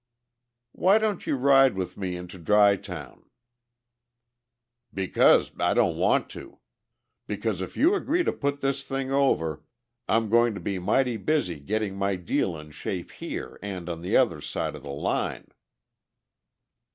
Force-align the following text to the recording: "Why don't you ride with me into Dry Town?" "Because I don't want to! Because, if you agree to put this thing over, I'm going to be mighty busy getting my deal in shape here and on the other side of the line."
"Why 0.71 0.97
don't 0.97 1.27
you 1.27 1.35
ride 1.35 1.75
with 1.75 1.95
me 1.95 2.15
into 2.15 2.39
Dry 2.39 2.75
Town?" 2.75 3.29
"Because 4.91 5.51
I 5.59 5.75
don't 5.75 5.95
want 5.95 6.27
to! 6.31 6.57
Because, 7.27 7.61
if 7.61 7.77
you 7.77 7.93
agree 7.93 8.23
to 8.23 8.33
put 8.33 8.61
this 8.61 8.81
thing 8.83 9.11
over, 9.11 9.63
I'm 10.07 10.27
going 10.27 10.55
to 10.55 10.59
be 10.59 10.79
mighty 10.79 11.17
busy 11.17 11.59
getting 11.59 11.95
my 11.97 12.15
deal 12.15 12.57
in 12.57 12.71
shape 12.71 13.11
here 13.11 13.59
and 13.61 13.87
on 13.89 14.01
the 14.01 14.17
other 14.17 14.41
side 14.41 14.73
of 14.75 14.81
the 14.81 14.89
line." 14.89 15.49